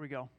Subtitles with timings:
[0.00, 0.30] Here we go.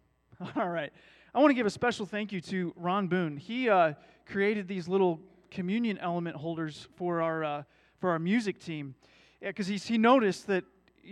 [0.60, 0.92] All right.
[1.36, 3.38] I want to give a special thank you to Ron Boone.
[3.38, 3.94] He uh,
[4.26, 5.20] created these little
[5.52, 7.64] communion element holders for our, uh,
[8.00, 8.96] for our music team
[9.40, 10.64] because yeah, he noticed that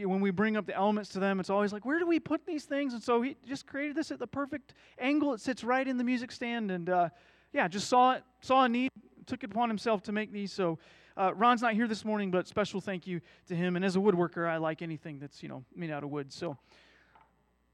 [0.02, 2.44] when we bring up the elements to them, it's always like, where do we put
[2.48, 2.96] these things?
[2.96, 5.36] And so he just created this at the perfect angle.
[5.36, 7.10] It sits right in the music stand, and uh,
[7.54, 8.90] yeah, just saw it, saw a need,
[9.28, 10.52] took it upon himself to make these.
[10.52, 10.80] So
[11.16, 13.76] uh, Ron's not here this morning, but special thank you to him.
[13.76, 16.34] And as a woodworker, I like anything that's you know made out of wood.
[16.34, 16.58] So,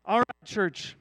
[0.08, 0.96] all right, church,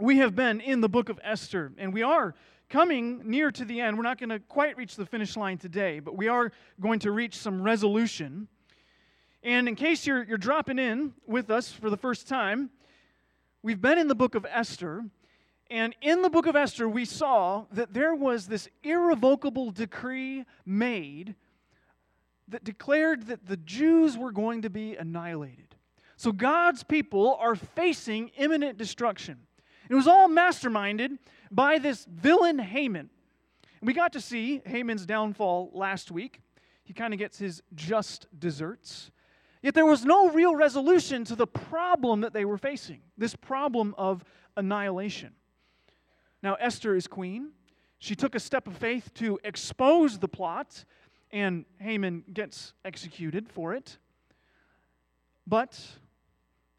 [0.00, 2.34] we have been in the book of Esther, and we are
[2.70, 3.98] coming near to the end.
[3.98, 7.10] We're not going to quite reach the finish line today, but we are going to
[7.10, 8.48] reach some resolution.
[9.42, 12.70] And in case you're, you're dropping in with us for the first time,
[13.62, 15.04] we've been in the book of Esther.
[15.70, 21.34] And in the book of Esther, we saw that there was this irrevocable decree made
[22.48, 25.73] that declared that the Jews were going to be annihilated.
[26.16, 29.38] So God's people are facing imminent destruction.
[29.88, 31.18] It was all masterminded
[31.50, 33.10] by this villain Haman.
[33.82, 36.40] We got to see Haman's downfall last week.
[36.84, 39.10] He kind of gets his just desserts.
[39.62, 43.94] Yet there was no real resolution to the problem that they were facing this problem
[43.96, 44.24] of
[44.56, 45.32] annihilation.
[46.42, 47.52] Now, Esther is queen.
[47.98, 50.84] She took a step of faith to expose the plot,
[51.30, 53.96] and Haman gets executed for it.
[55.46, 55.80] But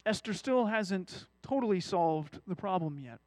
[0.05, 3.19] Esther still hasn't totally solved the problem yet.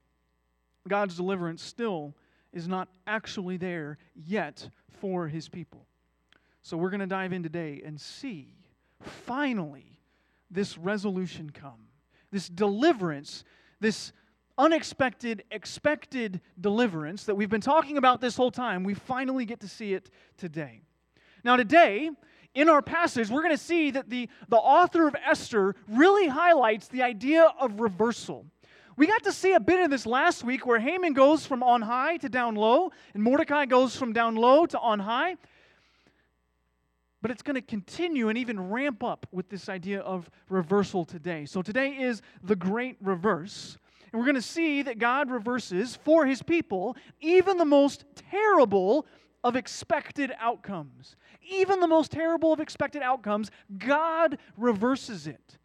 [0.86, 2.14] God's deliverance still
[2.52, 4.68] is not actually there yet
[5.00, 5.86] for his people.
[6.62, 8.54] So we're going to dive in today and see
[9.00, 9.98] finally
[10.50, 11.88] this resolution come,
[12.30, 13.44] this deliverance,
[13.80, 14.12] this
[14.56, 18.82] unexpected, expected deliverance that we've been talking about this whole time.
[18.82, 20.82] We finally get to see it today.
[21.44, 22.10] Now, today,
[22.54, 26.88] in our passage, we're going to see that the, the author of Esther really highlights
[26.88, 28.46] the idea of reversal.
[28.96, 31.82] We got to see a bit of this last week where Haman goes from on
[31.82, 35.36] high to down low, and Mordecai goes from down low to on high.
[37.22, 41.46] But it's going to continue and even ramp up with this idea of reversal today.
[41.46, 43.76] So today is the great reverse.
[44.12, 49.06] And we're going to see that God reverses for his people even the most terrible
[49.48, 51.16] of expected outcomes.
[51.42, 55.58] Even the most terrible of expected outcomes, God reverses it.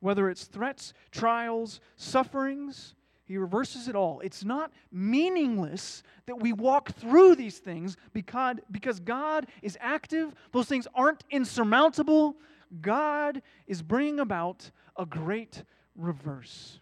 [0.00, 2.94] Whether it's threats, trials, sufferings,
[3.26, 4.20] he reverses it all.
[4.20, 10.34] It's not meaningless that we walk through these things because, because God is active.
[10.52, 12.36] Those things aren't insurmountable.
[12.80, 15.64] God is bringing about a great
[15.96, 16.78] reverse.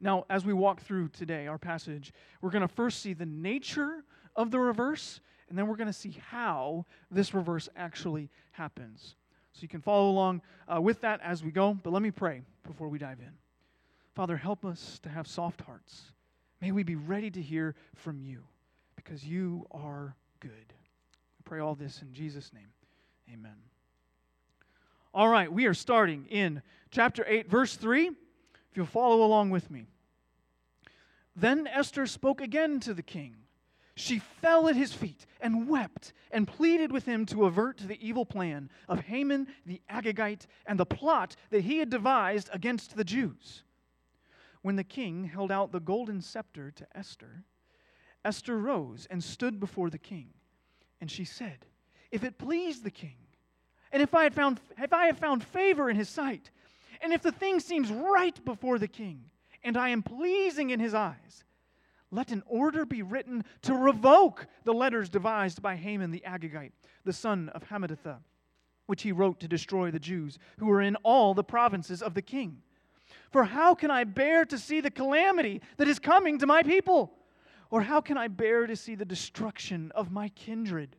[0.00, 2.12] Now, as we walk through today, our passage,
[2.42, 5.92] we're going to first see the nature of the reverse, and then we're going to
[5.92, 9.14] see how this reverse actually happens.
[9.52, 10.42] So you can follow along
[10.72, 13.32] uh, with that as we go, but let me pray before we dive in.
[14.14, 16.12] Father, help us to have soft hearts.
[16.60, 18.42] May we be ready to hear from you
[18.96, 20.50] because you are good.
[20.50, 22.68] I pray all this in Jesus' name.
[23.32, 23.56] Amen.
[25.14, 28.08] All right, we are starting in chapter 8, verse 3.
[28.08, 28.14] If
[28.74, 29.86] you'll follow along with me.
[31.34, 33.36] Then Esther spoke again to the king.
[33.96, 38.26] She fell at his feet and wept and pleaded with him to avert the evil
[38.26, 43.64] plan of Haman the Agagite and the plot that he had devised against the Jews.
[44.60, 47.44] When the king held out the golden scepter to Esther,
[48.22, 50.34] Esther rose and stood before the king.
[51.00, 51.64] And she said,
[52.10, 53.16] If it please the king,
[53.92, 56.50] and if I, found, if I have found favor in his sight,
[57.00, 59.30] and if the thing seems right before the king,
[59.64, 61.44] and I am pleasing in his eyes,
[62.10, 66.72] let an order be written to revoke the letters devised by Haman the Agagite,
[67.04, 68.18] the son of Hammedatha,
[68.86, 72.22] which he wrote to destroy the Jews who were in all the provinces of the
[72.22, 72.62] king.
[73.30, 77.12] For how can I bear to see the calamity that is coming to my people?
[77.70, 80.96] Or how can I bear to see the destruction of my kindred?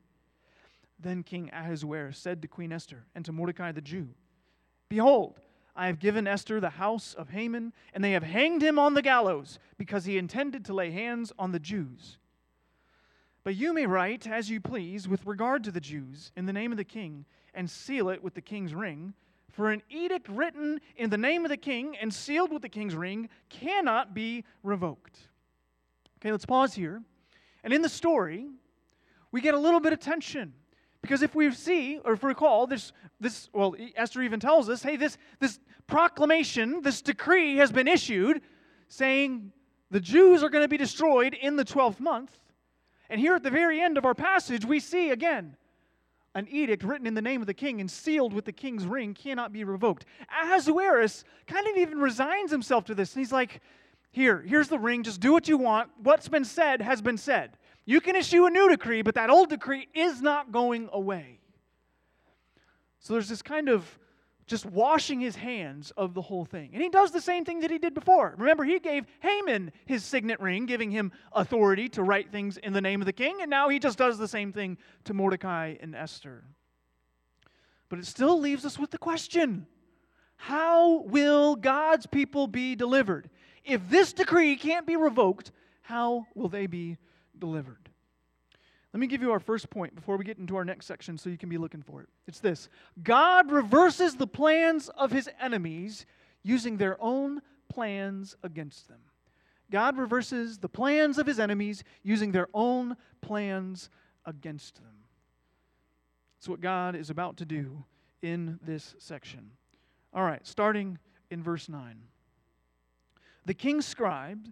[1.00, 4.10] Then King Ahasuerus said to Queen Esther and to Mordecai the Jew,
[4.90, 5.40] Behold,
[5.78, 9.02] I have given Esther the house of Haman, and they have hanged him on the
[9.02, 12.18] gallows because he intended to lay hands on the Jews.
[13.44, 16.72] But you may write as you please with regard to the Jews in the name
[16.72, 19.14] of the king, and seal it with the king's ring
[19.58, 22.94] for an edict written in the name of the king and sealed with the king's
[22.94, 25.18] ring cannot be revoked.
[26.20, 27.02] Okay, let's pause here.
[27.64, 28.48] And in the story,
[29.32, 30.54] we get a little bit of tension.
[31.02, 34.84] Because if we see, or if we recall, this, this well, Esther even tells us,
[34.84, 38.42] hey, this, this proclamation, this decree has been issued
[38.90, 39.52] saying
[39.90, 42.38] the Jews are going to be destroyed in the 12th month.
[43.10, 45.56] And here at the very end of our passage, we see again
[46.36, 49.14] an edict written in the name of the king and sealed with the king's ring
[49.14, 50.06] cannot be revoked.
[50.30, 53.16] Ahasuerus kind of even resigns himself to this.
[53.16, 53.62] And he's like,
[54.12, 55.04] Here, here's the ring.
[55.04, 55.90] Just do what you want.
[56.04, 57.58] What's been said has been said.
[57.86, 61.40] You can issue a new decree, but that old decree is not going away.
[63.00, 63.98] So there's this kind of
[64.48, 66.70] just washing his hands of the whole thing.
[66.74, 68.34] And he does the same thing that he did before.
[68.38, 72.82] Remember, he gave Haman his signet ring, giving him authority to write things in the
[72.82, 75.94] name of the king, and now he just does the same thing to Mordecai and
[75.94, 76.46] Esther.
[77.90, 79.68] But it still leaves us with the question
[80.38, 83.30] how will God's people be delivered?
[83.66, 85.52] If this decree can't be revoked,
[85.82, 86.98] how will they be
[87.38, 87.87] delivered?
[88.98, 91.30] Let me give you our first point before we get into our next section so
[91.30, 92.10] you can be looking for it.
[92.26, 92.68] It's this
[93.04, 96.08] God reverses the plans of his enemies
[96.42, 98.98] using their own plans against them.
[99.70, 103.92] God reverses the plans of his enemies using their own plans
[104.26, 105.04] against them.
[106.40, 107.84] It's what God is about to do
[108.24, 109.52] in this section.
[110.12, 110.98] All right, starting
[111.30, 112.02] in verse 9.
[113.46, 114.50] The king's scribes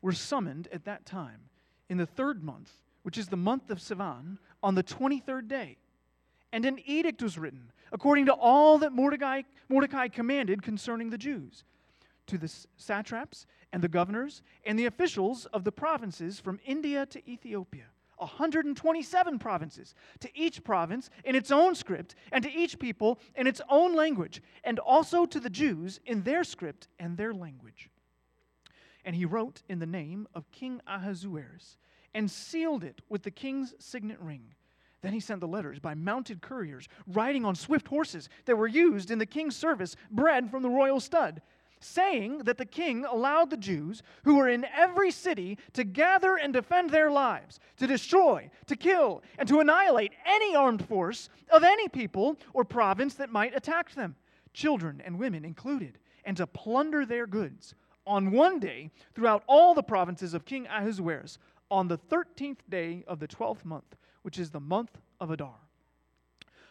[0.00, 1.50] were summoned at that time
[1.88, 2.70] in the third month,
[3.02, 5.76] which is the month of Sivan, on the 23rd day.
[6.52, 11.64] And an edict was written, according to all that Mordecai, Mordecai commanded concerning the Jews,
[12.26, 17.30] to the satraps and the governors and the officials of the provinces from India to
[17.30, 17.84] Ethiopia
[18.18, 23.60] 127 provinces, to each province in its own script, and to each people in its
[23.70, 27.90] own language, and also to the Jews in their script and their language.
[29.04, 31.76] And he wrote in the name of King Ahasuerus,
[32.14, 34.54] and sealed it with the king's signet ring.
[35.00, 39.10] Then he sent the letters by mounted couriers, riding on swift horses that were used
[39.10, 41.40] in the king's service, bred from the royal stud
[41.80, 46.52] saying that the king allowed the Jews who were in every city to gather and
[46.52, 51.88] defend their lives, to destroy, to kill, and to annihilate any armed force of any
[51.88, 54.16] people or province that might attack them,
[54.52, 57.74] children and women included, and to plunder their goods
[58.06, 61.38] on one day throughout all the provinces of King Ahasuerus
[61.70, 65.56] on the 13th day of the 12th month, which is the month of Adar.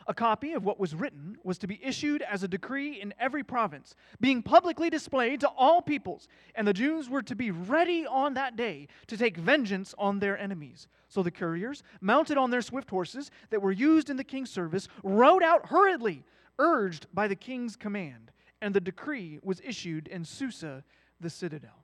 [0.09, 3.43] A copy of what was written was to be issued as a decree in every
[3.43, 8.33] province, being publicly displayed to all peoples, and the Jews were to be ready on
[8.35, 10.87] that day to take vengeance on their enemies.
[11.09, 14.87] So the couriers, mounted on their swift horses that were used in the king's service,
[15.03, 16.23] rode out hurriedly,
[16.57, 20.85] urged by the king's command, and the decree was issued in Susa,
[21.19, 21.83] the citadel.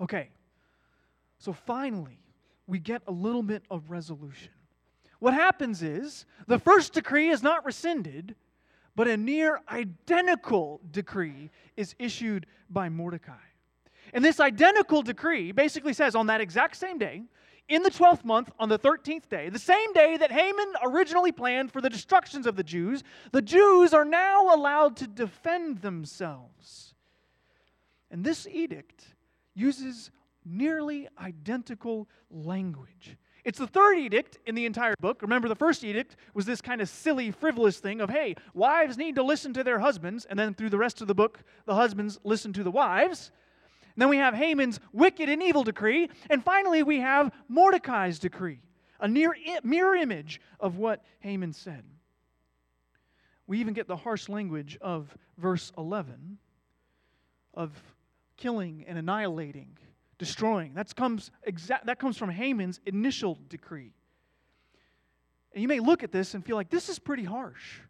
[0.00, 0.28] Okay,
[1.44, 2.18] so finally,
[2.66, 4.50] we get a little bit of resolution
[5.24, 8.34] what happens is the first decree is not rescinded,
[8.94, 11.48] but a near identical decree
[11.78, 13.32] is issued by Mordecai.
[14.12, 17.22] And this identical decree basically says on that exact same day,
[17.70, 21.72] in the 12th month, on the 13th day, the same day that Haman originally planned
[21.72, 23.02] for the destructions of the Jews,
[23.32, 26.92] the Jews are now allowed to defend themselves.
[28.10, 29.06] And this edict
[29.54, 30.10] uses
[30.44, 33.16] nearly identical language.
[33.44, 35.20] It's the third edict in the entire book.
[35.20, 39.16] Remember, the first edict was this kind of silly, frivolous thing of, hey, wives need
[39.16, 40.24] to listen to their husbands.
[40.24, 43.30] And then through the rest of the book, the husbands listen to the wives.
[43.82, 46.08] And then we have Haman's wicked and evil decree.
[46.30, 48.60] And finally, we have Mordecai's decree,
[48.98, 51.84] a near mirror image of what Haman said.
[53.46, 56.38] We even get the harsh language of verse 11
[57.52, 57.70] of
[58.38, 59.76] killing and annihilating
[60.18, 60.74] destroying.
[60.74, 63.92] That comes, exa- that comes from Haman's initial decree.
[65.52, 67.80] And you may look at this and feel like this is pretty harsh.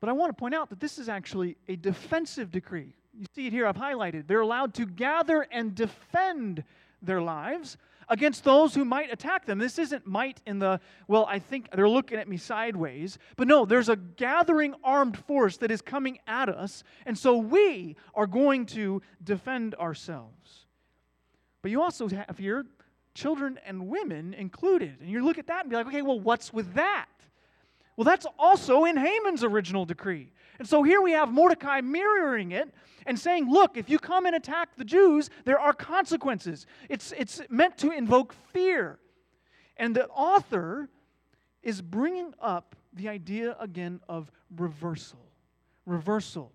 [0.00, 2.94] But I want to point out that this is actually a defensive decree.
[3.14, 4.26] You see it here, I've highlighted.
[4.26, 6.64] They're allowed to gather and defend
[7.00, 7.78] their lives
[8.08, 9.58] against those who might attack them.
[9.58, 13.18] This isn't might in the, well, I think they're looking at me sideways.
[13.36, 16.84] But no, there's a gathering armed force that is coming at us.
[17.04, 20.65] And so we are going to defend ourselves.
[21.66, 22.64] But you also have your
[23.12, 25.00] children and women included.
[25.00, 27.08] And you look at that and be like, okay, well, what's with that?
[27.96, 30.30] Well, that's also in Haman's original decree.
[30.60, 32.72] And so here we have Mordecai mirroring it
[33.04, 36.68] and saying, look, if you come and attack the Jews, there are consequences.
[36.88, 39.00] It's, it's meant to invoke fear.
[39.76, 40.88] And the author
[41.64, 45.18] is bringing up the idea again of reversal.
[45.84, 46.52] Reversal.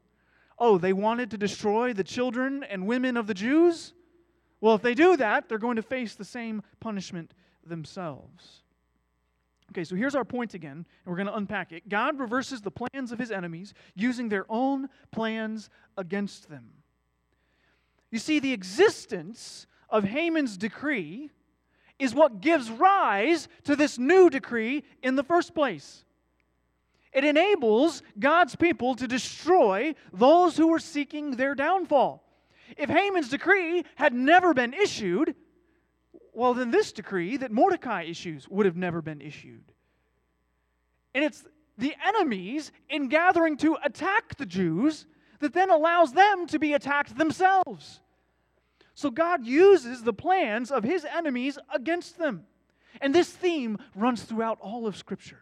[0.58, 3.91] Oh, they wanted to destroy the children and women of the Jews?
[4.62, 7.34] Well, if they do that, they're going to face the same punishment
[7.65, 8.62] themselves.
[9.72, 11.88] Okay, so here's our point again, and we're going to unpack it.
[11.89, 16.70] God reverses the plans of his enemies using their own plans against them.
[18.12, 21.30] You see, the existence of Haman's decree
[21.98, 26.03] is what gives rise to this new decree in the first place.
[27.13, 32.24] It enables God's people to destroy those who were seeking their downfall.
[32.78, 35.36] If Haman's decree had never been issued,
[36.34, 39.63] well, then this decree that Mordecai issues would have never been issued.
[41.13, 41.44] And it's
[41.78, 45.06] the enemies in gathering to attack the Jews
[45.40, 48.00] that then allows them to be attacked themselves.
[48.94, 52.46] So God uses the plans of his enemies against them.
[53.00, 55.40] And this theme runs throughout all of Scripture.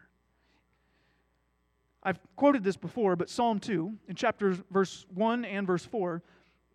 [2.02, 6.22] I've quoted this before, but Psalm 2, in chapters verse 1 and verse 4,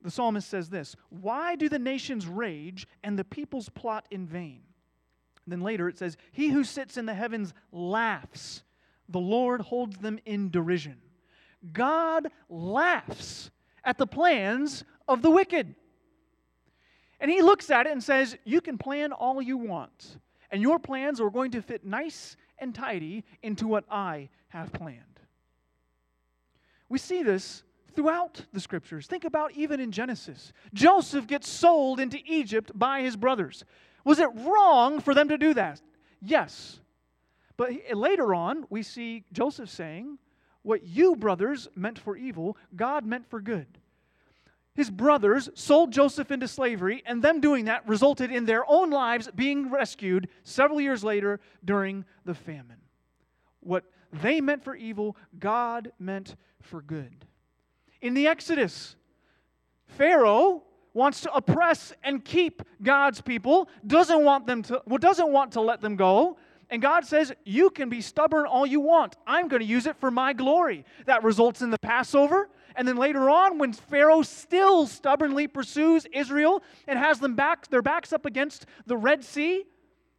[0.06, 4.62] the psalmist says this Why do the nations rage and the peoples plot in vain?
[5.46, 8.64] And then later it says, He who sits in the heavens laughs,
[9.10, 10.98] the Lord holds them in derision.
[11.74, 13.50] God laughs
[13.84, 15.74] at the plans of the wicked.
[17.20, 20.20] And he looks at it and says, You can plan all you want,
[20.52, 25.20] and your plans are going to fit nice and tidy into what I have planned.
[26.90, 27.64] We see this
[27.96, 29.08] throughout the scriptures.
[29.08, 30.54] Think about even in Genesis.
[30.74, 33.64] Joseph gets sold into Egypt by his brothers.
[34.04, 35.82] Was it wrong for them to do that?
[36.22, 36.80] Yes.
[37.58, 40.18] But later on, we see Joseph saying,
[40.62, 43.68] What you, brothers, meant for evil, God meant for good.
[44.75, 49.30] His brothers sold Joseph into slavery, and them doing that resulted in their own lives
[49.34, 52.82] being rescued several years later during the famine.
[53.62, 57.25] What they meant for evil, God meant for good.
[58.02, 58.96] In the Exodus,
[59.88, 65.52] Pharaoh wants to oppress and keep God's people, doesn't want them to well, doesn't want
[65.54, 66.38] to let them go.
[66.70, 69.16] And God says, You can be stubborn all you want.
[69.28, 70.86] I'm going to use it for my glory.
[71.06, 72.50] That results in the Passover.
[72.75, 77.82] And then later on, when Pharaoh still stubbornly pursues Israel and has them back, their
[77.82, 79.64] backs up against the Red Sea,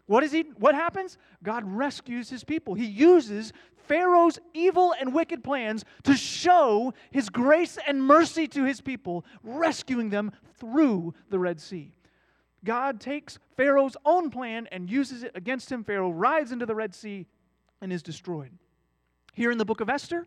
[0.06, 1.18] what is he what happens?
[1.42, 2.74] God rescues his people.
[2.74, 3.52] He uses
[3.86, 10.10] Pharaoh's evil and wicked plans to show his grace and mercy to his people, rescuing
[10.10, 11.92] them through the Red Sea.
[12.64, 15.84] God takes Pharaoh's own plan and uses it against him.
[15.84, 17.26] Pharaoh rides into the Red Sea
[17.80, 18.50] and is destroyed.
[19.34, 20.26] Here in the book of Esther,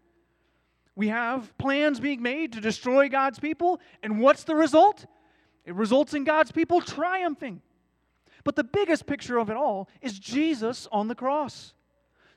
[0.95, 5.05] we have plans being made to destroy God's people, and what's the result?
[5.65, 7.61] It results in God's people triumphing.
[8.43, 11.73] But the biggest picture of it all is Jesus on the cross.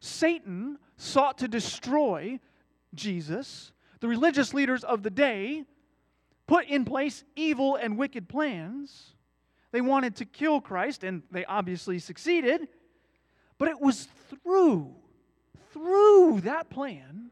[0.02, 2.40] Satan sought to destroy
[2.92, 3.71] Jesus.
[4.00, 5.62] The religious leaders of the day
[6.49, 9.14] put in place evil and wicked plans.
[9.71, 12.66] They wanted to kill Christ, and they obviously succeeded.
[13.59, 14.92] But it was through,
[15.73, 17.30] through that plan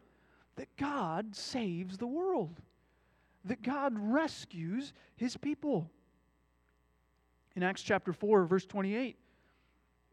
[0.54, 2.60] that God saves the world,
[3.46, 5.90] that God rescues his people.
[7.56, 9.16] In Acts chapter 4, verse 28,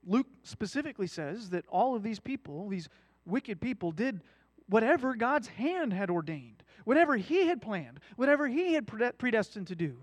[0.07, 2.87] Luke specifically says that all of these people, these
[3.25, 4.21] wicked people, did
[4.69, 8.87] whatever God's hand had ordained, whatever He had planned, whatever He had
[9.17, 9.97] predestined to do.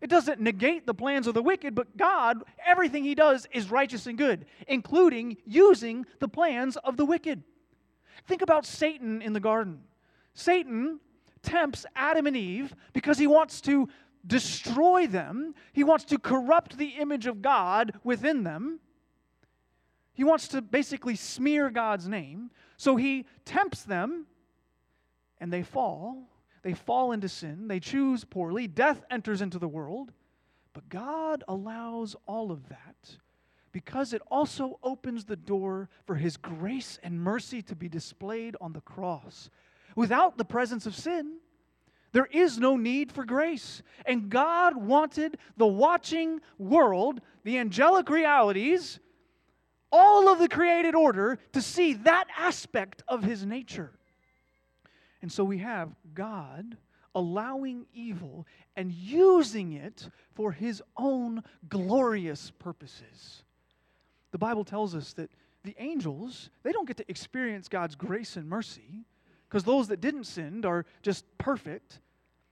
[0.00, 4.06] It doesn't negate the plans of the wicked, but God, everything He does is righteous
[4.06, 7.42] and good, including using the plans of the wicked.
[8.26, 9.80] Think about Satan in the garden.
[10.34, 11.00] Satan
[11.42, 13.88] tempts Adam and Eve because he wants to
[14.26, 18.78] destroy them, he wants to corrupt the image of God within them.
[20.14, 22.50] He wants to basically smear God's name.
[22.76, 24.26] So he tempts them,
[25.38, 26.28] and they fall.
[26.62, 27.68] They fall into sin.
[27.68, 28.68] They choose poorly.
[28.68, 30.12] Death enters into the world.
[30.72, 33.18] But God allows all of that
[33.72, 38.72] because it also opens the door for His grace and mercy to be displayed on
[38.72, 39.50] the cross.
[39.96, 41.38] Without the presence of sin,
[42.12, 43.82] there is no need for grace.
[44.04, 49.00] And God wanted the watching world, the angelic realities,
[49.92, 53.92] all of the created order to see that aspect of his nature.
[55.20, 56.76] And so we have God
[57.14, 63.44] allowing evil and using it for his own glorious purposes.
[64.30, 65.30] The Bible tells us that
[65.62, 69.04] the angels, they don't get to experience God's grace and mercy
[69.48, 72.00] because those that didn't sin are just perfect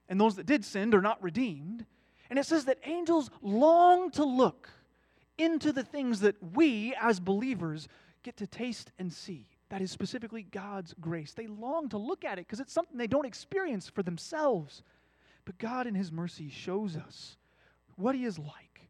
[0.08, 1.86] and those that did sin are not redeemed.
[2.28, 4.68] And it says that angels long to look
[5.40, 7.88] into the things that we as believers
[8.22, 9.46] get to taste and see.
[9.70, 11.32] That is specifically God's grace.
[11.32, 14.82] They long to look at it because it's something they don't experience for themselves.
[15.44, 17.36] But God, in His mercy, shows us
[17.96, 18.88] what He is like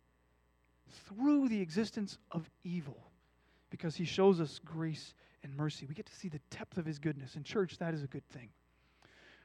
[1.07, 3.11] through the existence of evil
[3.71, 5.87] because He shows us grace and mercy.
[5.87, 7.37] We get to see the depth of His goodness.
[7.37, 8.49] In church, that is a good thing.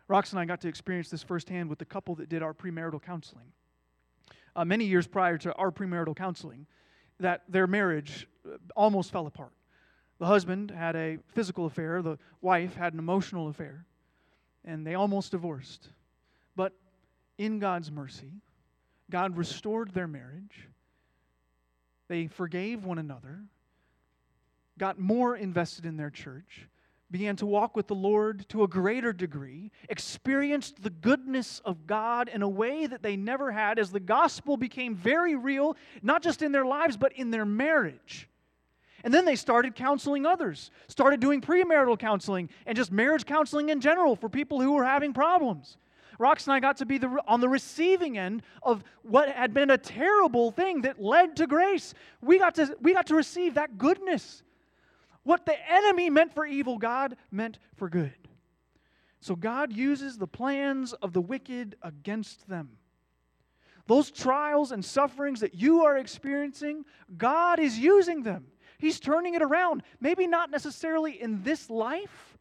[0.09, 3.01] Rox and I got to experience this firsthand with the couple that did our premarital
[3.01, 3.51] counseling.
[4.55, 6.65] Uh, many years prior to our premarital counseling,
[7.19, 9.53] that their marriage uh, almost fell apart.
[10.19, 13.85] The husband had a physical affair, the wife had an emotional affair,
[14.63, 15.89] and they almost divorced.
[16.55, 16.73] But
[17.37, 18.31] in God's mercy,
[19.09, 20.67] God restored their marriage.
[22.07, 23.39] They forgave one another,
[24.77, 26.67] got more invested in their church,
[27.11, 32.29] began to walk with the Lord to a greater degree, experienced the goodness of God
[32.29, 36.41] in a way that they never had as the gospel became very real, not just
[36.41, 38.27] in their lives, but in their marriage.
[39.03, 43.79] And then they started counseling others, started doing premarital counseling and just marriage counseling in
[43.79, 45.77] general for people who were having problems.
[46.19, 49.69] Rox and I got to be the, on the receiving end of what had been
[49.69, 51.93] a terrible thing that led to grace.
[52.21, 54.41] We got to, we got to receive that goodness.
[55.25, 58.13] What the enemy meant for evil, God meant for good.
[59.19, 62.77] So God uses the plans of the wicked against them.
[63.87, 66.85] Those trials and sufferings that you are experiencing,
[67.17, 68.45] God is using them.
[68.77, 69.81] He's turning it around.
[69.99, 72.37] Maybe not necessarily in this life,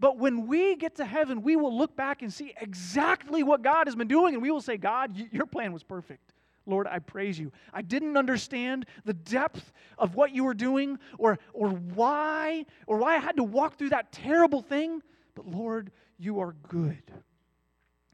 [0.00, 3.86] but when we get to heaven, we will look back and see exactly what God
[3.86, 6.32] has been doing, and we will say, God, your plan was perfect.
[6.68, 7.50] Lord, I praise you.
[7.72, 13.16] I didn't understand the depth of what you were doing or, or why or why
[13.16, 15.02] I had to walk through that terrible thing,
[15.34, 17.02] but Lord, you are good.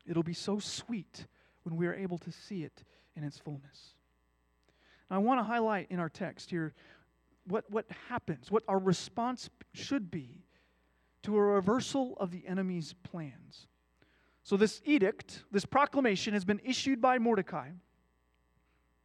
[0.06, 1.26] It'll be so sweet
[1.64, 2.84] when we are able to see it
[3.16, 3.94] in its fullness.
[5.10, 6.74] Now, I want to highlight in our text here
[7.46, 10.44] what, what happens, what our response should be
[11.22, 13.66] to a reversal of the enemy's plans.
[14.42, 17.70] So, this edict, this proclamation, has been issued by Mordecai.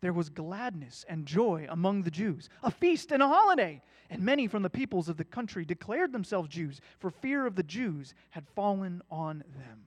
[0.00, 3.82] there was gladness and joy among the Jews, a feast and a holiday.
[4.08, 7.62] And many from the peoples of the country declared themselves Jews, for fear of the
[7.62, 9.86] Jews had fallen on them.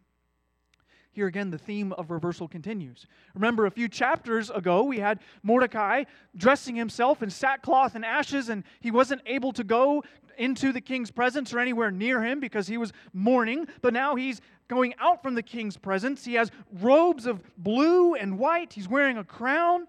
[1.11, 3.05] Here again, the theme of reversal continues.
[3.35, 8.63] Remember, a few chapters ago, we had Mordecai dressing himself in sackcloth and ashes, and
[8.79, 10.03] he wasn't able to go
[10.39, 13.67] into the king's presence or anywhere near him because he was mourning.
[13.81, 16.25] But now he's going out from the king's presence.
[16.25, 16.49] He has
[16.81, 19.87] robes of blue and white, he's wearing a crown.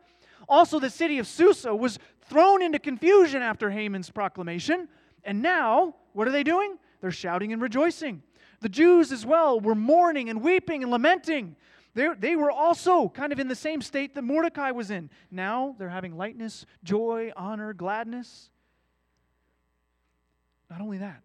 [0.49, 4.89] Also, the city of Susa was thrown into confusion after Haman's proclamation.
[5.25, 6.77] And now, what are they doing?
[7.01, 8.23] They're shouting and rejoicing.
[8.61, 11.57] The Jews as well were mourning and weeping and lamenting.
[11.95, 15.11] They, they were also kind of in the same state that Mordecai was in.
[15.31, 18.51] Now they're having lightness, joy, honor, gladness.
[20.71, 21.23] Not only that,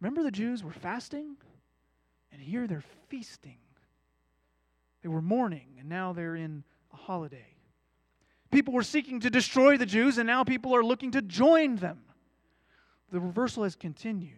[0.00, 1.36] remember the Jews were fasting?
[2.32, 3.58] And here they're feasting.
[5.02, 7.51] They were mourning, and now they're in a holiday.
[8.52, 11.98] People were seeking to destroy the Jews, and now people are looking to join them.
[13.10, 14.36] The reversal has continued.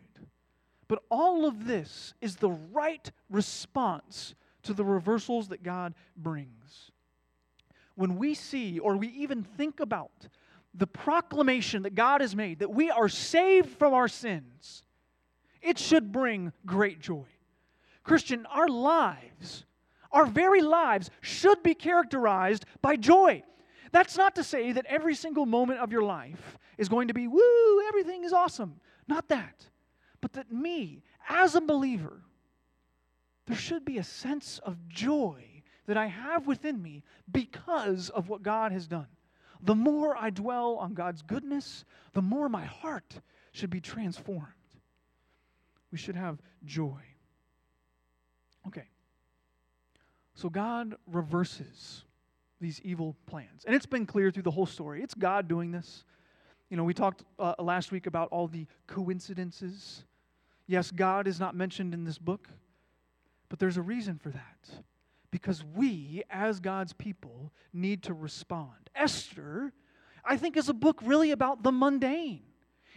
[0.87, 6.93] But all of this is the right response to the reversals that God brings.
[7.97, 10.29] When we see or we even think about
[10.75, 14.85] the proclamation that God has made that we are saved from our sins,
[15.61, 17.27] it should bring great joy.
[18.05, 19.65] Christian, our lives,
[20.13, 23.43] our very lives, should be characterized by joy.
[23.95, 27.29] That's not to say that every single moment of your life is going to be,
[27.29, 28.81] woo, everything is awesome.
[29.07, 29.67] Not that.
[30.21, 32.21] But that me, as a believer,
[33.47, 35.45] there should be a sense of joy
[35.87, 39.07] that I have within me because of what God has done.
[39.63, 43.21] The more I dwell on God's goodness, the more my heart
[43.53, 44.49] should be transformed.
[45.93, 46.99] We should have joy.
[48.67, 48.89] Okay.
[50.35, 52.03] So God reverses
[52.65, 53.65] these evil plans.
[53.67, 55.03] And it's been clear through the whole story.
[55.03, 56.05] It's God doing this.
[56.71, 60.05] You know, we talked uh, last week about all the coincidences.
[60.67, 62.49] Yes, God is not mentioned in this book,
[63.51, 64.71] but there's a reason for that.
[65.31, 68.89] Because we, as God's people, need to respond.
[68.95, 69.75] Esther,
[70.25, 72.45] I think, is a book really about the mundane.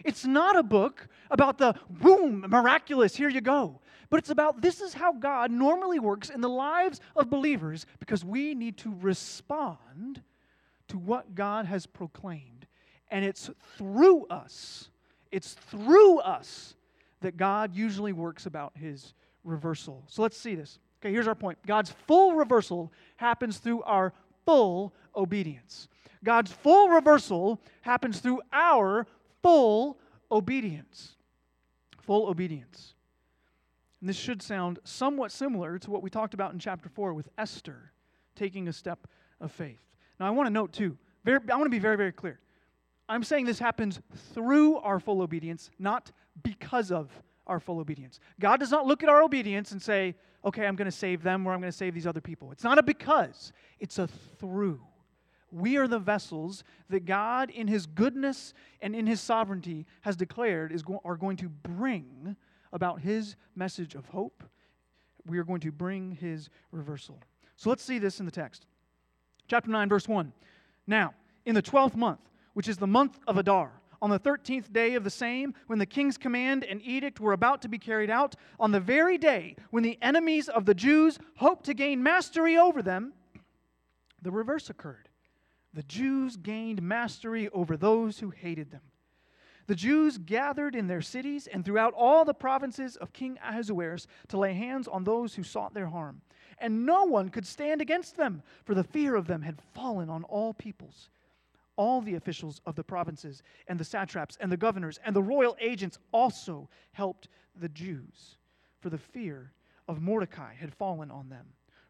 [0.06, 3.82] It's not a book about the boom, miraculous, here you go.
[4.10, 8.24] But it's about this is how God normally works in the lives of believers because
[8.24, 10.22] we need to respond
[10.88, 12.68] to what God has proclaimed.
[13.10, 14.90] And it's through us,
[15.32, 16.76] it's through us
[17.22, 20.04] that God usually works about his reversal.
[20.08, 20.80] So let's see this.
[21.02, 24.14] Okay, here's our point God's full reversal happens through our
[24.46, 25.88] full obedience.
[26.24, 29.08] God's full reversal happens through our
[29.42, 29.98] full
[30.32, 31.16] obedience.
[32.02, 32.94] Full obedience.
[34.00, 37.30] And this should sound somewhat similar to what we talked about in chapter 4 with
[37.38, 37.92] Esther
[38.36, 39.08] taking a step
[39.42, 39.82] of faith.
[40.20, 42.40] Now, I want to note too, very, I want to be very, very clear.
[43.10, 44.00] I'm saying this happens
[44.34, 46.12] through our full obedience, not
[46.44, 47.10] because of
[47.48, 48.20] our full obedience.
[48.40, 51.48] God does not look at our obedience and say, okay, I'm going to save them
[51.48, 52.52] or I'm going to save these other people.
[52.52, 54.82] It's not a because, it's a through.
[55.52, 60.74] We are the vessels that God, in His goodness and in His sovereignty, has declared
[60.74, 62.36] is go- are going to bring
[62.72, 64.44] about His message of hope.
[65.26, 67.20] We are going to bring His reversal.
[67.56, 68.66] So let's see this in the text.
[69.48, 70.32] Chapter 9, verse 1.
[70.86, 71.14] Now,
[71.46, 72.20] in the twelfth month,
[72.54, 75.86] which is the month of Adar, on the thirteenth day of the same, when the
[75.86, 79.84] king's command and edict were about to be carried out, on the very day when
[79.84, 83.14] the enemies of the Jews hoped to gain mastery over them,
[84.22, 85.10] the reverse occurred.
[85.74, 88.82] The Jews gained mastery over those who hated them.
[89.68, 94.38] The Jews gathered in their cities and throughout all the provinces of King Ahasuerus to
[94.38, 96.22] lay hands on those who sought their harm.
[96.58, 100.24] And no one could stand against them, for the fear of them had fallen on
[100.24, 101.10] all peoples.
[101.76, 105.56] All the officials of the provinces and the satraps and the governors and the royal
[105.60, 107.28] agents also helped
[107.60, 108.38] the Jews,
[108.80, 109.52] for the fear
[109.88, 111.46] of Mordecai had fallen on them.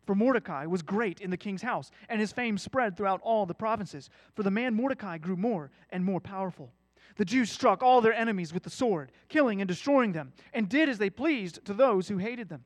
[0.05, 3.53] For Mordecai was great in the king's house, and his fame spread throughout all the
[3.53, 4.09] provinces.
[4.35, 6.73] For the man Mordecai grew more and more powerful.
[7.15, 10.89] The Jews struck all their enemies with the sword, killing and destroying them, and did
[10.89, 12.65] as they pleased to those who hated them.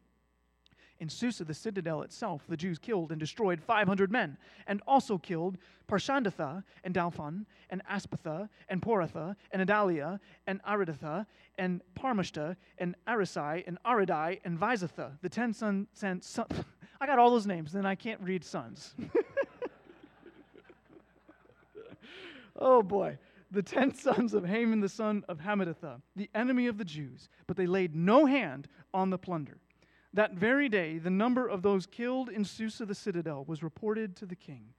[1.01, 5.57] In Susa, the citadel itself, the Jews killed and destroyed 500 men, and also killed
[5.87, 11.25] Parshandatha, and Dalphon, and Aspatha, and Poratha, and Adalia, and Aridatha,
[11.57, 15.87] and Parmashta, and Arisai, and Aridai, and Visatha, the ten sons.
[15.93, 16.45] Son, son,
[17.01, 18.93] I got all those names, then I can't read sons.
[22.55, 23.17] oh boy.
[23.51, 27.57] The ten sons of Haman, the son of Hammedatha, the enemy of the Jews, but
[27.57, 29.57] they laid no hand on the plunder.
[30.13, 34.25] That very day, the number of those killed in Susa the citadel was reported to
[34.25, 34.73] the king.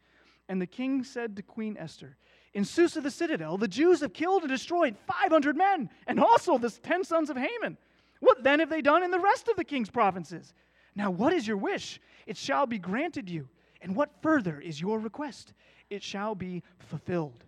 [0.48, 2.16] And the king said to Queen Esther,
[2.52, 6.70] In Susa the citadel, the Jews have killed and destroyed 500 men, and also the
[6.70, 7.78] ten sons of Haman.
[8.20, 10.52] What then have they done in the rest of the king's provinces?
[10.94, 12.00] Now, what is your wish?
[12.26, 13.48] It shall be granted you.
[13.80, 15.54] And what further is your request?
[15.90, 17.44] It shall be fulfilled.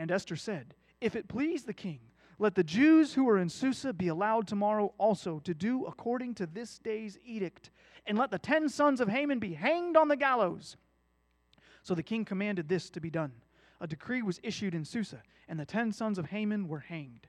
[0.00, 2.00] And Esther said, If it please the king,
[2.38, 6.46] let the Jews who are in Susa be allowed tomorrow also to do according to
[6.46, 7.70] this day's edict,
[8.06, 10.78] and let the ten sons of Haman be hanged on the gallows.
[11.82, 13.32] So the king commanded this to be done.
[13.78, 17.28] A decree was issued in Susa, and the ten sons of Haman were hanged.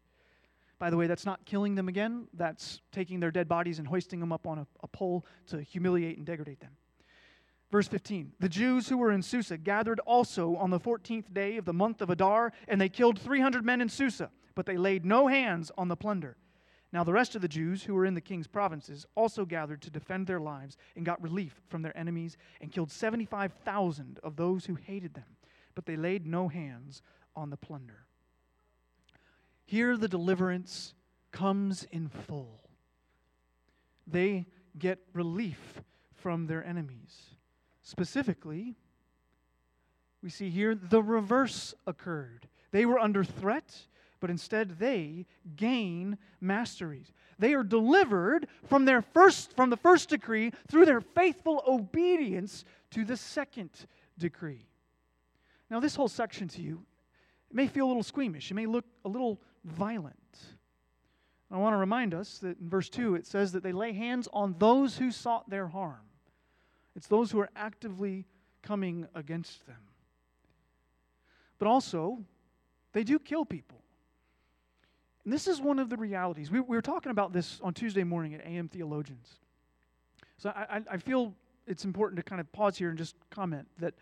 [0.79, 4.21] By the way, that's not killing them again, that's taking their dead bodies and hoisting
[4.21, 6.77] them up on a, a pole to humiliate and degrade them.
[7.71, 11.65] Verse 15 The Jews who were in Susa gathered also on the 14th day of
[11.65, 15.27] the month of Adar, and they killed 300 men in Susa, but they laid no
[15.27, 16.35] hands on the plunder.
[16.93, 19.89] Now, the rest of the Jews who were in the king's provinces also gathered to
[19.89, 24.75] defend their lives and got relief from their enemies and killed 75,000 of those who
[24.75, 25.37] hated them,
[25.73, 27.01] but they laid no hands
[27.33, 28.05] on the plunder.
[29.65, 30.93] Here, the deliverance
[31.31, 32.59] comes in full.
[34.05, 35.81] They get relief
[36.13, 37.31] from their enemies.
[37.91, 38.77] Specifically,
[40.23, 42.47] we see here the reverse occurred.
[42.71, 43.69] They were under threat,
[44.21, 45.25] but instead they
[45.57, 47.11] gain masteries.
[47.37, 53.03] They are delivered from their first from the first decree through their faithful obedience to
[53.03, 53.71] the second
[54.17, 54.69] decree.
[55.69, 56.85] Now this whole section to you
[57.49, 58.51] it may feel a little squeamish.
[58.51, 60.39] It may look a little violent.
[61.51, 64.29] I want to remind us that in verse 2 it says that they lay hands
[64.31, 66.07] on those who sought their harm.
[66.95, 68.25] It's those who are actively
[68.61, 69.77] coming against them.
[71.57, 72.19] But also,
[72.93, 73.77] they do kill people.
[75.23, 76.49] And this is one of the realities.
[76.49, 79.27] We, we were talking about this on Tuesday morning at AM Theologians.
[80.37, 81.35] So I, I, feel
[81.67, 83.93] it's important to kind of pause here and just comment that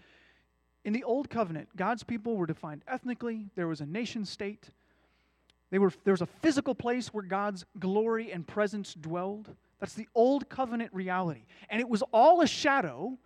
[0.85, 4.69] in the Old Covenant, God's people were defined ethnically, there was a nation state,
[5.69, 9.49] they were, there was a physical place where God's glory and presence dwelled.
[9.79, 11.45] That's the Old Covenant reality.
[11.69, 13.17] And it was all a shadow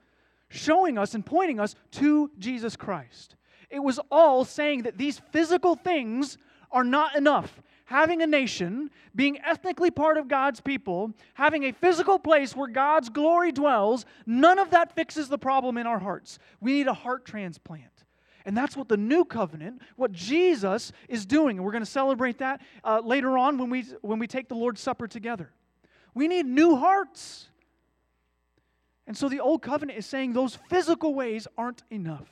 [0.49, 3.35] showing us and pointing us to Jesus Christ.
[3.69, 6.37] It was all saying that these physical things
[6.71, 7.61] are not enough.
[7.85, 13.09] Having a nation, being ethnically part of God's people, having a physical place where God's
[13.09, 16.39] glory dwells, none of that fixes the problem in our hearts.
[16.61, 18.05] We need a heart transplant.
[18.45, 21.57] And that's what the new covenant, what Jesus is doing.
[21.57, 24.55] And we're going to celebrate that uh, later on when we, when we take the
[24.55, 25.51] Lord's Supper together.
[26.13, 27.49] We need new hearts.
[29.06, 32.30] And so the old covenant is saying those physical ways aren't enough.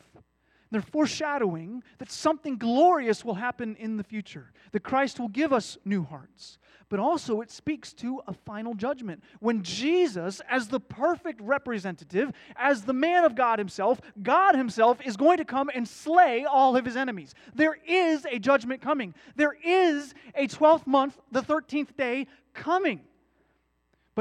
[0.71, 5.77] They're foreshadowing that something glorious will happen in the future, that Christ will give us
[5.83, 6.59] new hearts.
[6.87, 9.21] But also, it speaks to a final judgment.
[9.39, 15.17] When Jesus, as the perfect representative, as the man of God Himself, God Himself is
[15.17, 17.33] going to come and slay all of His enemies.
[17.53, 19.13] There is a judgment coming.
[19.35, 23.01] There is a 12th month, the 13th day coming.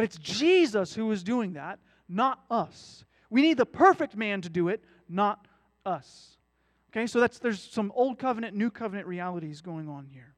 [0.01, 3.05] But it's Jesus who is doing that, not us.
[3.29, 5.47] We need the perfect man to do it, not
[5.85, 6.39] us.
[6.91, 10.35] Okay, so that's there's some old covenant, new covenant realities going on here.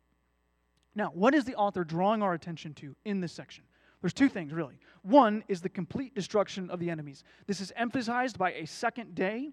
[0.96, 3.62] Now, what is the author drawing our attention to in this section?
[4.00, 4.80] There's two things, really.
[5.02, 7.22] One is the complete destruction of the enemies.
[7.46, 9.52] This is emphasized by a second day.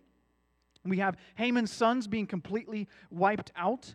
[0.84, 3.94] We have Haman's sons being completely wiped out.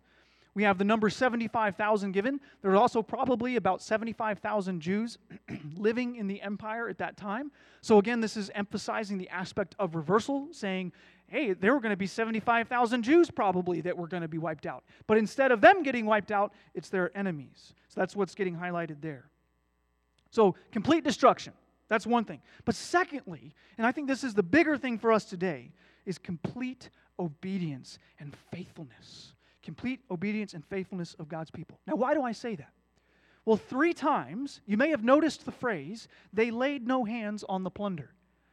[0.55, 2.41] We have the number 75,000 given.
[2.63, 5.19] There are also probably about 75,000 Jews
[5.77, 7.51] living in the empire at that time.
[7.81, 10.93] So, again, this is emphasizing the aspect of reversal, saying,
[11.27, 14.65] hey, there were going to be 75,000 Jews probably that were going to be wiped
[14.65, 14.85] out.
[15.09, 17.75] But instead of them getting wiped out, it's their enemies.
[17.89, 19.25] So that's what's getting highlighted there.
[20.31, 21.53] So, complete destruction.
[21.89, 22.41] That's one thing.
[22.65, 25.73] But secondly, and I think this is the bigger thing for us today,
[26.07, 29.34] is complete obedience and faithfulness.
[29.65, 31.81] Complete obedience and faithfulness of God's people.
[31.87, 32.71] Now, why do I say that?
[33.47, 37.71] Well, three times, you may have noticed the phrase, they laid no hands on the
[37.71, 38.11] plunder.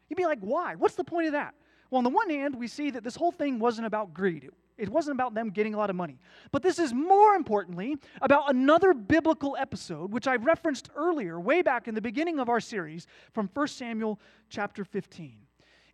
[0.10, 0.76] You'd be like, why?
[0.76, 1.54] What's the point of that?
[1.90, 4.50] Well, on the one hand, we see that this whole thing wasn't about greed.
[4.78, 6.18] It wasn't about them getting a lot of money.
[6.52, 11.88] But this is more importantly about another biblical episode, which I referenced earlier, way back
[11.88, 14.20] in the beginning of our series from 1 Samuel
[14.50, 15.38] chapter 15.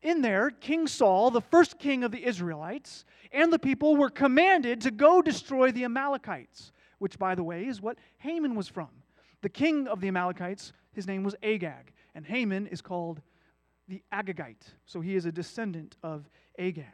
[0.01, 4.81] In there, King Saul, the first king of the Israelites, and the people were commanded
[4.81, 8.89] to go destroy the Amalekites, which, by the way, is what Haman was from.
[9.41, 13.21] The king of the Amalekites, his name was Agag, and Haman is called
[13.87, 14.73] the Agagite.
[14.85, 16.29] So he is a descendant of
[16.59, 16.85] Agag.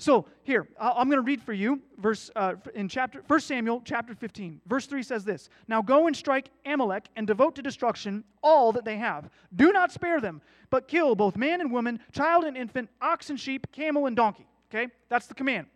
[0.00, 4.14] So here, I'm going to read for you verse uh, in chapter 1 Samuel chapter
[4.14, 4.60] 15.
[4.64, 8.84] Verse 3 says this: Now go and strike Amalek and devote to destruction all that
[8.84, 9.28] they have.
[9.56, 13.40] Do not spare them, but kill both man and woman, child and infant, ox and
[13.40, 14.46] sheep, camel and donkey.
[14.70, 14.86] Okay?
[15.08, 15.66] That's the command.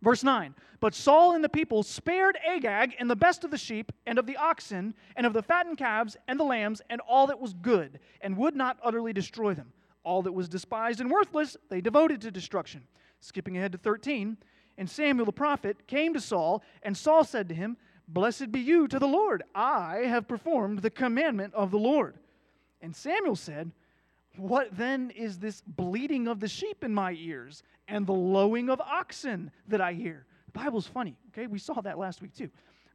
[0.00, 3.92] Verse 9 But Saul and the people spared Agag and the best of the sheep
[4.06, 7.38] and of the oxen and of the fattened calves and the lambs and all that
[7.38, 9.74] was good, and would not utterly destroy them.
[10.04, 12.82] All that was despised and worthless they devoted to destruction.
[13.20, 14.36] Skipping ahead to 13,
[14.78, 17.76] and Samuel the prophet came to Saul, and Saul said to him,
[18.08, 19.44] Blessed be you to the Lord.
[19.54, 22.16] I have performed the commandment of the Lord.
[22.80, 23.70] And Samuel said,
[24.36, 28.80] what then is this bleating of the sheep in my ears and the lowing of
[28.80, 30.26] oxen that I hear?
[30.46, 31.46] The Bible's funny, okay?
[31.46, 32.50] We saw that last week too.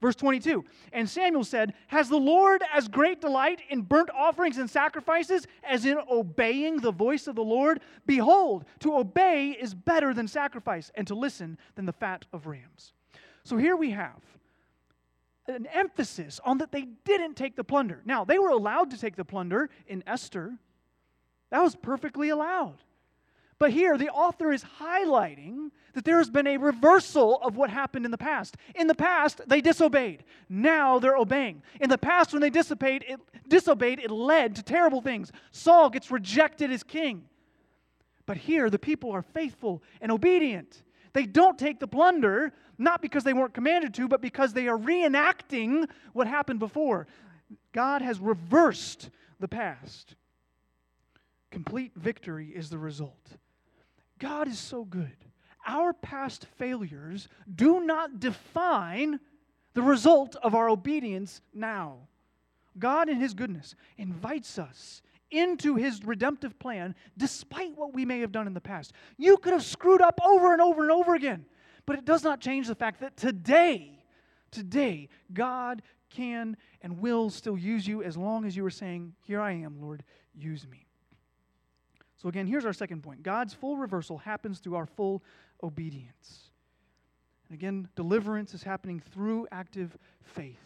[0.05, 0.63] Verse 22
[0.93, 5.83] And Samuel said, Has the Lord as great delight in burnt offerings and sacrifices as
[5.83, 7.79] in obeying the voice of the Lord?
[8.05, 12.93] Behold, to obey is better than sacrifice, and to listen than the fat of rams.
[13.43, 14.21] So here we have
[15.47, 18.03] an emphasis on that they didn't take the plunder.
[18.05, 20.53] Now, they were allowed to take the plunder in Esther,
[21.49, 22.77] that was perfectly allowed.
[23.57, 28.03] But here, the author is highlighting that there has been a reversal of what happened
[28.03, 28.57] in the past.
[28.75, 30.25] In the past, they disobeyed.
[30.49, 31.63] Now they're obeying.
[31.79, 35.31] In the past, when they disobeyed, it, disobeyed, it led to terrible things.
[35.51, 37.23] Saul gets rejected as king.
[38.25, 40.83] But here, the people are faithful and obedient.
[41.13, 44.77] They don't take the plunder, not because they weren't commanded to, but because they are
[44.77, 47.07] reenacting what happened before.
[47.71, 50.15] God has reversed the past.
[51.51, 53.37] Complete victory is the result.
[54.19, 55.15] God is so good.
[55.67, 59.19] Our past failures do not define
[59.73, 61.97] the result of our obedience now.
[62.77, 65.01] God, in His goodness, invites us
[65.31, 68.93] into His redemptive plan despite what we may have done in the past.
[69.17, 71.45] You could have screwed up over and over and over again,
[71.85, 74.03] but it does not change the fact that today,
[74.51, 79.41] today, God can and will still use you as long as you are saying, Here
[79.41, 80.84] I am, Lord, use me.
[82.25, 85.21] So, again, here's our second point God's full reversal happens through our full
[85.61, 86.49] obedience.
[87.47, 90.57] And again, deliverance is happening through active faith.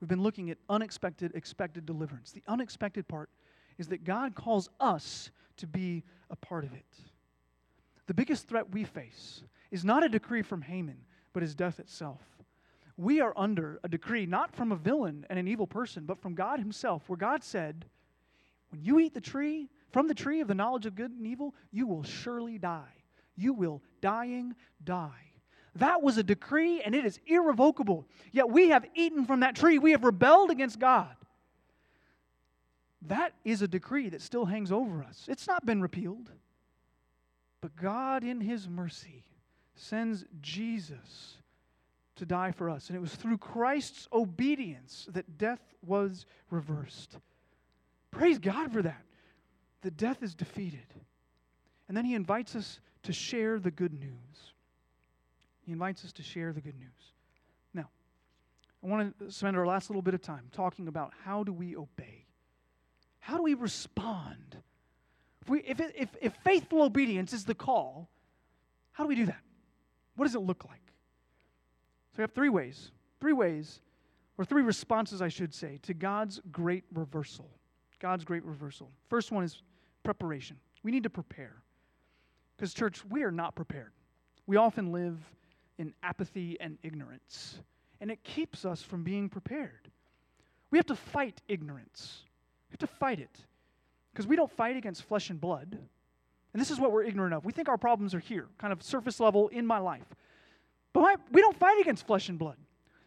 [0.00, 2.30] We've been looking at unexpected, expected deliverance.
[2.30, 3.30] The unexpected part
[3.78, 6.84] is that God calls us to be a part of it.
[8.06, 10.98] The biggest threat we face is not a decree from Haman,
[11.32, 12.20] but is death itself.
[12.96, 16.36] We are under a decree not from a villain and an evil person, but from
[16.36, 17.86] God Himself, where God said,
[18.70, 21.54] When you eat the tree, from the tree of the knowledge of good and evil,
[21.70, 22.92] you will surely die.
[23.36, 25.30] You will dying die.
[25.76, 28.04] That was a decree and it is irrevocable.
[28.32, 29.78] Yet we have eaten from that tree.
[29.78, 31.14] We have rebelled against God.
[33.02, 35.26] That is a decree that still hangs over us.
[35.28, 36.28] It's not been repealed,
[37.60, 39.22] But God, in His mercy,
[39.76, 41.36] sends Jesus
[42.16, 42.88] to die for us.
[42.88, 47.16] And it was through Christ's obedience that death was reversed.
[48.10, 49.04] Praise God for that.
[49.84, 50.86] The death is defeated.
[51.88, 54.52] And then He invites us to share the good news.
[55.66, 57.12] He invites us to share the good news.
[57.74, 57.90] Now,
[58.82, 61.76] I want to spend our last little bit of time talking about how do we
[61.76, 62.24] obey?
[63.20, 64.56] How do we respond?
[65.42, 68.08] If, we, if, if, if faithful obedience is the call,
[68.92, 69.42] how do we do that?
[70.16, 70.80] What does it look like?
[72.12, 73.80] So we have three ways, three ways,
[74.38, 77.50] or three responses, I should say, to God's great reversal.
[77.98, 78.90] God's great reversal.
[79.08, 79.62] First one is
[80.04, 80.56] preparation.
[80.82, 81.56] We need to prepare.
[82.56, 83.92] Because, church, we are not prepared.
[84.46, 85.18] We often live
[85.78, 87.58] in apathy and ignorance,
[88.00, 89.88] and it keeps us from being prepared.
[90.70, 92.22] We have to fight ignorance,
[92.68, 93.40] we have to fight it.
[94.12, 95.76] Because we don't fight against flesh and blood.
[96.52, 97.44] And this is what we're ignorant of.
[97.44, 100.06] We think our problems are here, kind of surface level in my life.
[100.92, 102.56] But we don't fight against flesh and blood.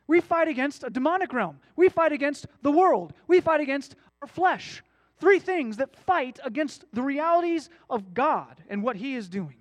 [0.05, 1.59] We fight against a demonic realm.
[1.77, 3.13] We fight against the world.
[3.27, 4.83] We fight against our flesh.
[5.19, 9.57] Three things that fight against the realities of God and what He is doing.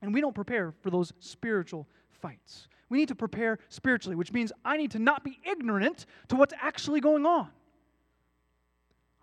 [0.00, 2.68] And we don't prepare for those spiritual fights.
[2.88, 6.54] We need to prepare spiritually, which means I need to not be ignorant to what's
[6.60, 7.48] actually going on.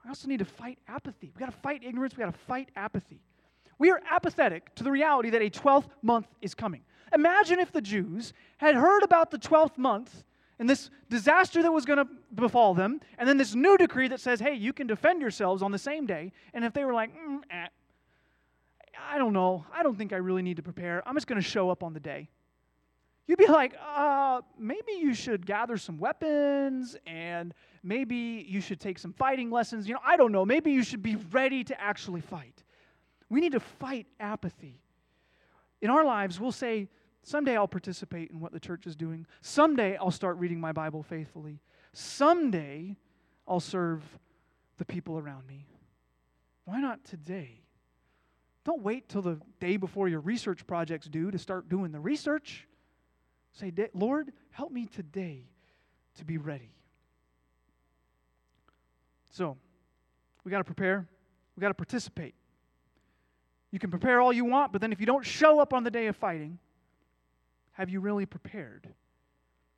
[0.04, 1.32] I also need to fight apathy.
[1.36, 2.18] We got to fight ignorance.
[2.18, 3.22] We got to fight apathy.
[3.78, 6.82] We are apathetic to the reality that a 12th month is coming.
[7.14, 10.24] Imagine if the Jews had heard about the 12th month
[10.62, 14.20] and this disaster that was going to befall them, and then this new decree that
[14.20, 16.32] says, hey, you can defend yourselves on the same day.
[16.54, 17.66] And if they were like, mm, eh,
[19.10, 21.48] I don't know, I don't think I really need to prepare, I'm just going to
[21.48, 22.30] show up on the day.
[23.26, 29.00] You'd be like, uh, maybe you should gather some weapons and maybe you should take
[29.00, 29.88] some fighting lessons.
[29.88, 30.46] You know, I don't know.
[30.46, 32.64] Maybe you should be ready to actually fight.
[33.30, 34.80] We need to fight apathy.
[35.82, 36.88] In our lives, we'll say,
[37.24, 39.26] Someday I'll participate in what the church is doing.
[39.42, 41.60] Someday I'll start reading my Bible faithfully.
[41.94, 42.98] Someday
[43.48, 44.04] I'll serve
[44.78, 45.68] the people around me.
[46.66, 47.62] Why not today?
[48.64, 52.68] Don't wait till the day before your research project's due to start doing the research.
[53.54, 55.46] Say, Lord, help me today
[56.18, 56.72] to be ready.
[59.32, 59.58] So,
[60.44, 61.08] we got to prepare,
[61.56, 62.36] we got to participate.
[63.72, 65.92] You can prepare all you want, but then if you don't show up on the
[65.92, 66.60] day of fighting,
[67.82, 68.88] have you really prepared?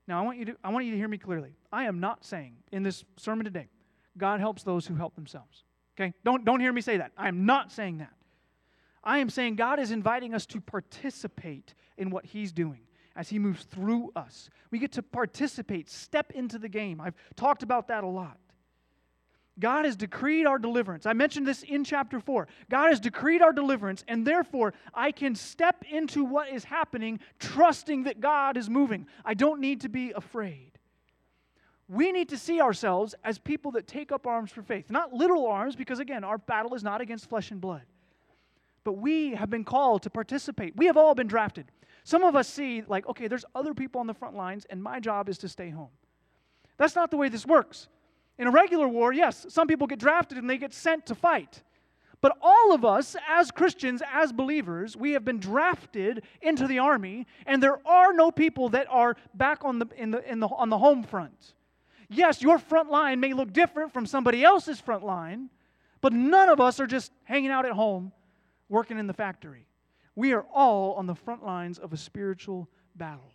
[0.09, 1.55] Now, I want you to, I want you to hear me clearly.
[1.71, 3.69] I am not saying in this sermon today,
[4.17, 5.63] God helps those who help themselves.
[5.95, 6.13] Okay?
[6.25, 7.13] Don't, don't hear me say that.
[7.17, 8.11] I am not saying that.
[9.05, 12.81] I am saying God is inviting us to participate in what He's doing
[13.15, 14.49] as He moves through us.
[14.69, 16.99] We get to participate, step into the game.
[16.99, 18.37] I've talked about that a lot.
[19.59, 21.05] God has decreed our deliverance.
[21.05, 22.47] I mentioned this in chapter 4.
[22.69, 28.03] God has decreed our deliverance, and therefore I can step into what is happening trusting
[28.03, 29.05] that God is moving.
[29.23, 30.71] I don't need to be afraid.
[31.87, 34.89] We need to see ourselves as people that take up arms for faith.
[34.89, 37.83] Not literal arms, because again, our battle is not against flesh and blood.
[38.83, 40.75] But we have been called to participate.
[40.75, 41.65] We have all been drafted.
[42.03, 44.99] Some of us see, like, okay, there's other people on the front lines, and my
[44.99, 45.91] job is to stay home.
[46.77, 47.87] That's not the way this works.
[48.37, 51.63] In a regular war, yes, some people get drafted and they get sent to fight.
[52.23, 57.27] But all of us, as Christians, as believers, we have been drafted into the army,
[57.45, 60.69] and there are no people that are back on the, in the, in the, on
[60.69, 61.53] the home front.
[62.09, 65.49] Yes, your front line may look different from somebody else's front line,
[65.99, 68.13] but none of us are just hanging out at home
[68.69, 69.67] working in the factory.
[70.15, 73.33] We are all on the front lines of a spiritual battle.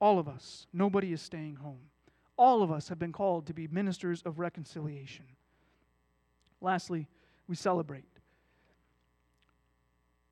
[0.00, 0.66] All of us.
[0.72, 1.80] Nobody is staying home.
[2.38, 5.26] All of us have been called to be ministers of reconciliation.
[6.60, 7.08] Lastly,
[7.48, 8.04] we celebrate.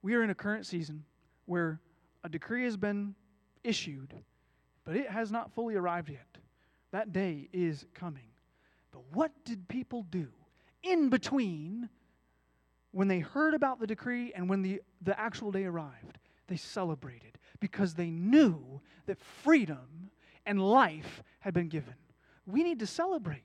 [0.02, 1.04] We are in a current season
[1.46, 1.80] where
[2.22, 3.16] a decree has been
[3.64, 4.14] issued,
[4.84, 6.38] but it has not fully arrived yet.
[6.92, 8.28] That day is coming.
[8.92, 10.28] But what did people do
[10.84, 11.88] in between
[12.92, 16.18] when they heard about the decree and when the, the actual day arrived?
[16.46, 20.10] They celebrated because they knew that freedom
[20.46, 21.94] and life had been given.
[22.46, 23.42] We need to celebrate.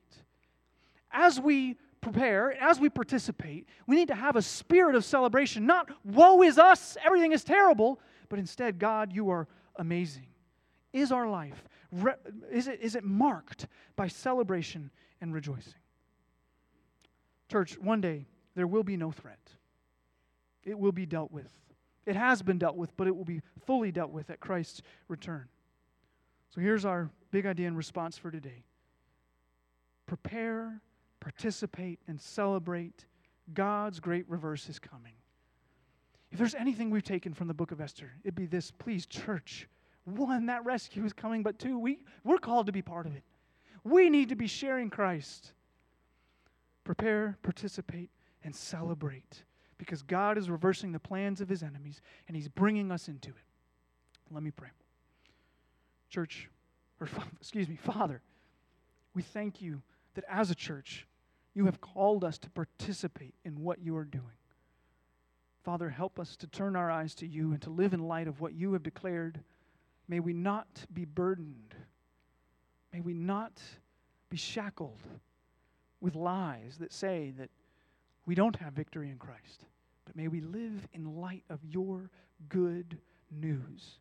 [1.11, 5.65] As we prepare, as we participate, we need to have a spirit of celebration.
[5.65, 7.99] Not, woe is us, everything is terrible,
[8.29, 10.27] but instead, God, you are amazing.
[10.93, 11.63] Is our life,
[12.51, 14.91] is it, is it marked by celebration
[15.21, 15.73] and rejoicing?
[17.49, 18.25] Church, one day
[18.55, 19.39] there will be no threat.
[20.63, 21.51] It will be dealt with.
[22.05, 25.47] It has been dealt with, but it will be fully dealt with at Christ's return.
[26.53, 28.63] So here's our big idea and response for today
[30.05, 30.81] prepare,
[31.19, 33.05] participate, and celebrate
[33.53, 35.13] God's great reverse is coming.
[36.31, 39.67] If there's anything we've taken from the book of Esther, it'd be this please, church.
[40.05, 43.23] One, that rescue is coming, but two, we, we're called to be part of it.
[43.83, 45.53] We need to be sharing Christ.
[46.83, 48.09] Prepare, participate,
[48.43, 49.43] and celebrate
[49.77, 53.35] because God is reversing the plans of his enemies and he's bringing us into it.
[54.31, 54.69] Let me pray.
[56.11, 56.49] Church,
[56.99, 57.09] or
[57.39, 58.21] excuse me, Father,
[59.15, 59.81] we thank you
[60.13, 61.07] that as a church,
[61.53, 64.25] you have called us to participate in what you are doing.
[65.63, 68.41] Father, help us to turn our eyes to you and to live in light of
[68.41, 69.39] what you have declared.
[70.07, 71.75] May we not be burdened.
[72.93, 73.61] May we not
[74.29, 74.99] be shackled
[75.99, 77.49] with lies that say that
[78.25, 79.65] we don't have victory in Christ.
[80.05, 82.09] But may we live in light of your
[82.49, 82.97] good
[83.29, 83.99] news.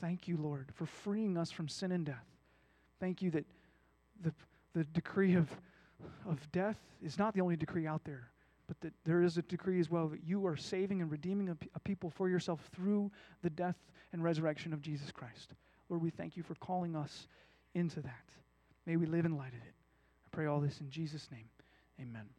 [0.00, 2.26] Thank you, Lord, for freeing us from sin and death.
[3.00, 3.44] Thank you that
[4.22, 4.32] the,
[4.74, 5.48] the decree of,
[6.28, 8.30] of death is not the only decree out there,
[8.66, 11.80] but that there is a decree as well that you are saving and redeeming a,
[11.80, 13.10] people for yourself through
[13.42, 13.76] the death
[14.12, 15.54] and resurrection of Jesus Christ.
[15.88, 17.28] Lord, we thank you for calling us
[17.74, 18.24] into that.
[18.86, 19.74] May we live in light of it.
[20.24, 21.48] I pray all this in Jesus' name.
[22.00, 22.35] Amen.